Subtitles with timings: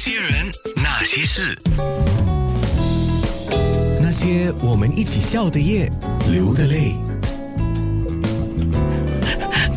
[0.00, 1.54] 些人，那些事，
[4.00, 5.92] 那些我们一起笑的夜，
[6.32, 6.94] 流的泪。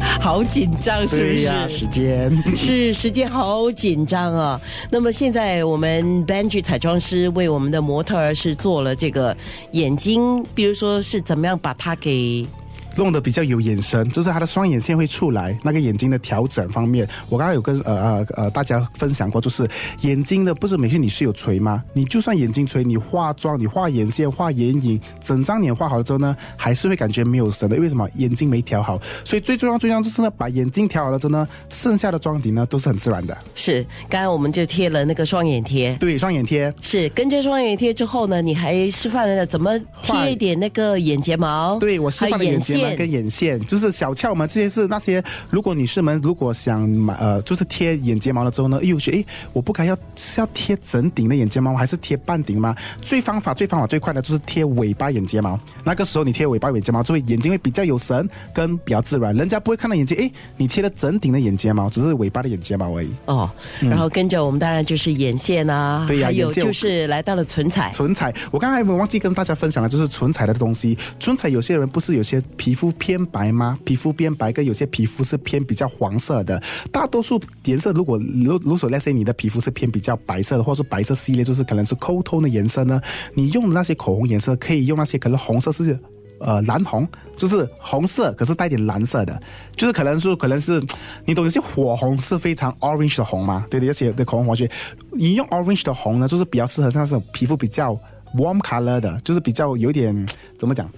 [0.21, 1.45] 好紧张，是不是？
[1.45, 2.31] 啊、时间。
[2.55, 4.57] 是时间好紧张啊！
[4.89, 9.35] 那么现在我们 Benji 彩妆师为我们的模特儿是做了这个
[9.71, 12.47] 眼睛，比如说是怎么样把它给
[12.95, 15.57] 弄得比较有眼神，就是他的双眼线会出来。
[15.63, 19.67] 那个眼睛的调整方面，我刚刚有跟呃呃呃大家分享过，就是
[20.01, 21.83] 眼睛的不是每天你是有垂吗？
[21.93, 27.75] 你就算眼睛垂，你化妆、你画眼线、画眼影，整张脸画好了之后呢，还是会感觉没有神的。
[27.75, 28.07] 因为什么？
[28.15, 28.99] 眼睛没调好。
[29.25, 33.37] 所以最重要、最重要就是呢，把眼睛调好了之后呢，剩下的妆底呢都是很自然的。
[33.55, 33.83] 是？
[34.09, 35.95] 刚刚我们就贴了那个双眼贴。
[35.99, 36.73] 对，双眼贴。
[36.81, 41.79] 是跟着双眼贴之后呢，你还示范了怎么贴一点那个眼睫毛？
[41.79, 45.23] 对我示范了眼睫毛跟眼线，就是小窍门，这些是那些。
[45.49, 52.75] 如果女士们如果想买呃，就是贴眼睫毛了之后呢，哎呦，觉哎，我不该要是要贴整顶的眼睫毛，还是贴半顶吗？
[53.01, 55.59] 最方法最方法最快的就是贴尾巴眼睫毛。
[55.83, 63.09] 那个时候你贴尾巴眼睫毛，就会眼睛会比较有神，跟比较自然，人家不会看到眼睛，哎，你贴了整顶的眼睫毛，只是尾巴的眼睫毛而已。
[63.25, 67.91] 哦，然后跟着我们当然就是眼线啊，对呀、还有就是来到了唇彩。
[67.91, 70.97] 唇彩，我刚才忘记跟大家分享了，就是唇彩的东西。
[71.19, 73.77] 唇彩有些人不是有些皮皮肤偏白吗？
[73.85, 76.59] 皮肤偏白跟有些皮肤是偏比较黄色的。
[76.91, 82.99] 大多数颜色，如果如如所那些你的皮肤是偏比较白色的，或是白色系列，就是可能是 cool tone 的颜色呢，
[83.35, 85.99] 你用的那些口红颜色可以用那些可能红色是。
[86.39, 87.07] 呃，蓝红
[87.37, 89.39] 就是红色，可是带点蓝色的，
[89.77, 90.83] 就是可能是可能是，
[91.25, 93.65] 你懂有些火红是非常 orange 的红吗？
[93.69, 94.73] 对的，有些的口红，我觉得
[95.11, 97.93] 你用 orange 的红呢，就是比较适合像这种皮肤比较
[98.35, 100.13] warm color 的，就是比较有点
[100.59, 100.89] 怎么讲？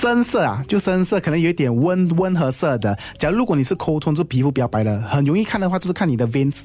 [0.00, 2.98] 深色啊，就深色，可能有一点温温和色的。
[3.18, 6.62] 假如如果你是沟通，就皮肤比较白的，很容易看的话，就是看你的 veins。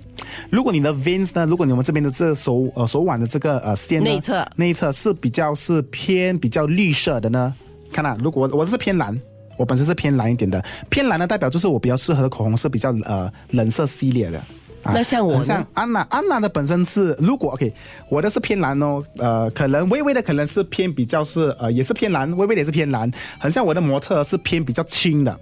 [0.49, 7.53] 如果你的 veins 呢，如果你们这边的这个手呃手腕的这个呃线内侧内侧是比较是偏比较绿色的呢，
[7.91, 9.19] 看啊，如果我是偏蓝。
[9.57, 14.41] 我本身是偏蓝一点的，偏蓝的代表就是我比较适合的口红是比较呃冷色系列的。
[14.85, 17.73] 啊、那像我像安娜，安娜的本身是如果 OK，
[18.07, 25.39] 我的是偏蓝哦，呃，可能微微的可能是偏比较是呃也是偏蓝，微微的也是偏蓝，很像我的模特是偏比较轻的。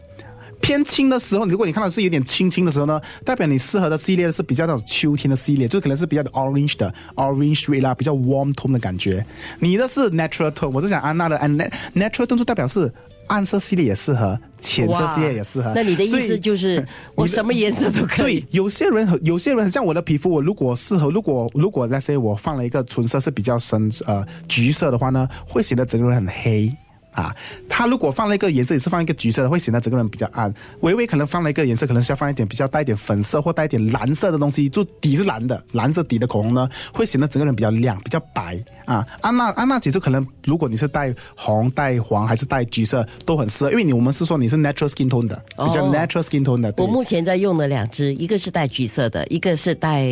[0.61, 9.25] 偏轻的时候，如果你看到是有点青青的时候呢，代表你适合的系列是比较那种秋天的系列，就可能是比较 orange 的 orange red 啦，比较 warm tone 的感觉。
[9.59, 12.89] 你的是 natural tone，我是讲安娜的 and natural tone 就代表是
[13.27, 15.71] 暗色系列也适合，浅色系列也适合。
[15.75, 16.85] 那你的意思就是
[17.15, 18.41] 我什么颜色都可以？
[18.41, 26.71] 对，有些人很有些人像我的皮肤，我如果适合，如果如果那些我放了一个唇色是比较深呃橘色的话呢，会显得整个人很黑。
[27.13, 27.35] 啊，
[27.69, 30.53] 他如果放了一个颜色，也是放一个橘色的，会显得整个人比较暗。
[30.81, 39.05] 微微可能放了一个颜色，可能是要放一点比较带一点粉色或带一点蓝色的东西，就底是蓝的，蓝色底的口红呢，会显得整个人比较亮，比较白啊。
[39.21, 46.73] 安娜安娜姐就可能，如果你是带红、带黄还是带橘色，都很适合，因为你我们是说你是 natural skin tone 的，比较 natural skin tone 的。
[46.77, 50.03] 我目前在用的两支，一个是带橘色的，一个是带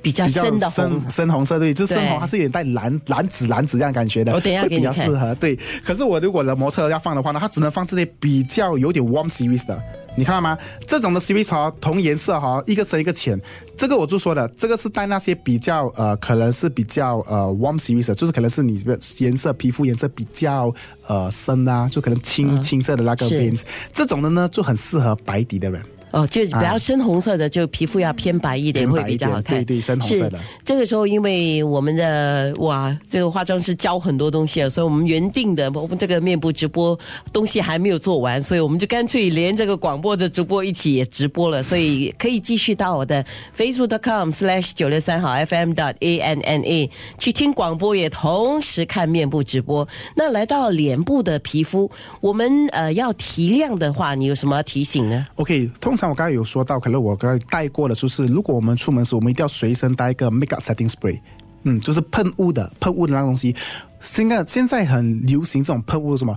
[0.00, 5.34] 比较深的红深深红色，对，这深红它是有点带蓝蓝紫蓝紫这样感觉的，我等一下比较适合。
[5.36, 9.80] 对，可是我如果的模特要放的话呢，它只能放这些比较有点 warm series 的，
[10.16, 10.56] 你看到吗？
[10.86, 13.40] 这种的 series 哈，同颜色哈，一个深一个浅。
[13.76, 20.72] 这个我就说了，这个是带那些比较呃，可能是比较呃 warm series 的，就是可能是你的颜色皮肤颜色比较
[21.06, 23.62] 呃深啊，就可能青、嗯、青色的那个 veins，
[23.92, 25.82] 这种的呢就很适合白底的人。
[26.12, 29.56] 哦，就是比较深红色的，就皮肤要偏白一点，会比较好看。
[29.56, 30.38] 对对，深红色的。
[30.62, 36.98] 这个时候，因为我们的哇，这个化妆师教很多东西啊，所以我们原定的我们这个面部直播
[37.32, 43.24] 东西还没有做完，所以我们就干脆连这个广播的直播一起也直播了，所以可以继续到我的
[43.56, 49.88] facebook.com/slash 九六三号 FM dot a n n a 去听广播，也同时看面部直播。
[50.14, 51.90] 那来到脸部的皮肤，
[52.20, 56.01] 我们呃要提亮的话，你有什么提醒呢？OK，通常。
[56.02, 61.20] 像我刚才有说到，可能我刚才带过的，就是如果我们出门时，我们一定要随身带一个 makeup setting spray，
[61.62, 63.54] 嗯，就是喷雾的，喷雾的那东西。
[64.00, 66.36] 现在现在很流行这种喷雾，什么？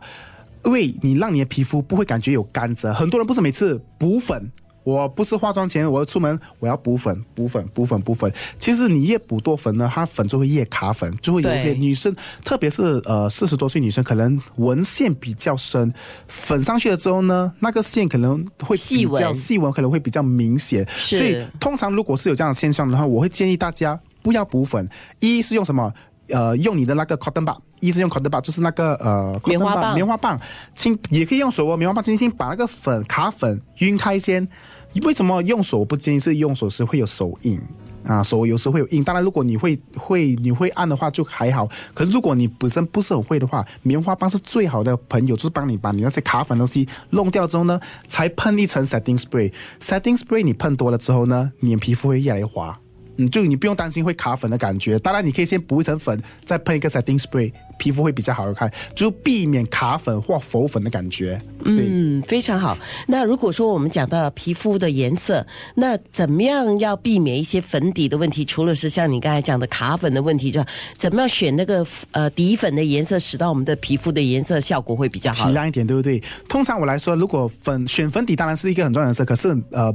[0.65, 2.93] 为你让你的皮肤不会感觉有干泽。
[2.93, 4.51] 很多人不是每次补粉。
[4.85, 15.91] 我不是化妆前我出门我要补粉补粉补粉补粉，其实你越补多粉呢，它粉就会越卡粉，就会有一些女生，特别是呃四十多岁女生，可能纹线比较深，
[16.27, 20.87] 粉上去了之后呢，那个线可能会比较细纹，可能会比较明显。
[20.95, 24.87] 所以通常如果是有这样的现象的话，我会建议大家不要补粉，
[25.19, 25.91] 一是用什么？
[26.29, 30.39] 呃，用你的那个 cotton bud，一是用 cotton bud，就是那个呃棉花棒，棉花棒，
[30.75, 34.47] 轻也可以用手哦，棉花棒轻轻把那个粉卡粉晕开先。
[35.03, 37.59] 为什么用手不建议是用手时会有手印？
[38.05, 39.03] 啊，手有时会有印。
[39.03, 41.67] 当然，如果你会会你会按的话就还好。
[41.93, 47.77] 可是如果你本身不是很会的话，棉花棒是最好的朋友，就是帮你把你那些卡粉东西弄掉之后呢，
[48.07, 49.51] 才喷一层 setting spray。
[49.81, 52.79] setting spray 你喷多了之后呢，你的皮肤会越来越滑。
[53.17, 54.97] 嗯，就你不用担心会卡粉的感觉。
[54.99, 61.41] 当然，你可以先补一层粉，再喷一个 setting spray，皮肤会比较好看，就避免卡粉或浮粉的感觉。
[61.63, 62.77] 嗯，非常好。
[63.07, 65.45] 那如果说我们讲到皮肤的颜色，
[65.75, 68.43] 那怎么样要避免一些粉底的问题？
[68.43, 70.63] 除了是像你刚才讲的卡粉的问题，就
[70.93, 75.53] 怎么样选那个呃底粉的颜色，使到我们的皮肤的颜色效果会比较好提。
[75.53, 76.21] 亮一点，对不对？
[76.47, 79.93] 通常我来说，如果粉选粉底当然是一个很重要的色，可是呃，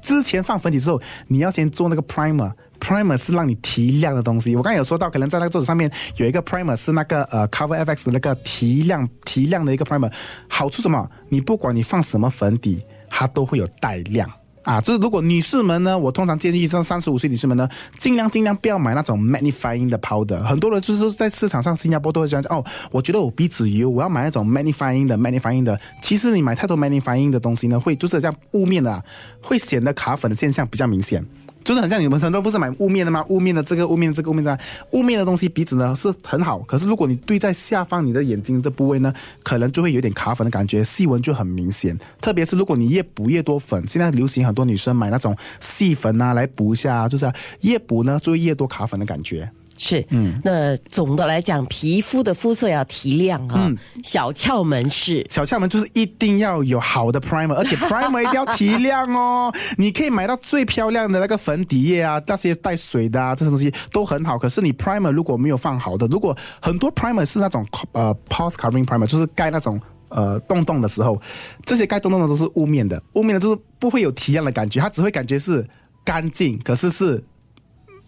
[0.00, 2.52] 之前放粉底之后，你要先做那个 primer。
[2.80, 4.56] primer 是让你提亮的东西。
[4.56, 10.10] 我刚才有说到，可能在那个桌子上面有一个 primer 是那个呃 Cover FX 的那个提亮提亮的一个 primer。
[10.48, 11.10] 好处什么？
[11.28, 14.30] 你不管你放什么粉底，它都会有带亮。
[14.62, 17.68] 啊，就是如果女士们呢，我通常建议像三十五岁女士们呢，
[17.98, 20.40] 尽量尽量不要买那种 magnifying 的 powder。
[20.42, 25.80] 很多人就是在市场上，新加坡都会这样讲哦，我觉得我鼻子油，我要买那种 magnifying 的 magnifying 的。
[26.02, 29.02] 其实你买太多 magnifying 的东西呢，会就是这样雾面的、啊，
[29.40, 31.24] 会显得卡粉的现象比较明显。
[31.70, 33.24] 就是很像你们很多不是买雾面的吗？
[33.28, 34.58] 雾面的这个雾面这个雾面这
[34.90, 39.14] 雾面的东西鼻子呢是很好，可是如果你对在下方你的眼睛这部位呢，
[39.44, 41.96] 可能就会有点卡粉的感觉，细纹就很明显。
[42.20, 49.48] 特别是如果你越补越多粉，现在流行很多女生买那种细粉啊来补一下，就是越补呢就会越多卡粉的感觉。
[49.82, 53.54] 是，嗯，那总的来讲，皮肤的肤色要提亮啊。
[53.66, 59.50] 嗯小窍门是小窍门就是一定要有好的 primer，而且 primer 一定要提亮哦。
[59.78, 64.38] 你可以买到最漂亮的那个粉底液啊，那些带水的啊，这些东西都很好。
[64.38, 71.20] 可是你 primer 如果没有放好的，如果很多 primer 是那种呃 post covering primer，就是盖那种呃洞洞的时候，
[71.64, 75.66] 这些盖洞洞的都是雾面的，雾面的就是不会有提亮的感觉，它只会感觉是
[76.04, 77.22] 干净，可是是。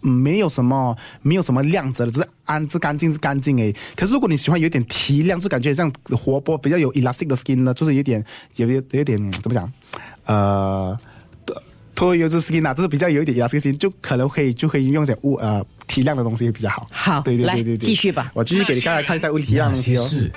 [0.03, 3.73] 嗯没有什么，没有什么亮泽的，只是安之干净是干净诶。
[3.95, 8.23] 可是如果你喜欢有点提亮，就感觉像活泼、比较有 elastic 的 skin 呢，就是有点
[8.57, 9.71] 有有有点怎么讲？
[10.25, 10.97] 呃，
[11.95, 16.87] 脱油脂 skin 啊，就是比较有一点 elastic skin，就可能可以就可以用点雾呃提亮的东西比较好。
[16.91, 18.31] 好，对对对对对，继续吧。
[18.33, 20.07] 我继续给你刚才看一下物理提亮的东西哦。
[20.07, 20.31] 是